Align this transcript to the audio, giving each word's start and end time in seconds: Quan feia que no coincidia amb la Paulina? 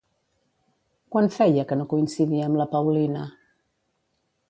Quan 1.15 1.29
feia 1.35 1.67
que 1.73 1.79
no 1.83 1.87
coincidia 1.93 2.49
amb 2.51 2.61
la 2.63 2.69
Paulina? 2.75 3.31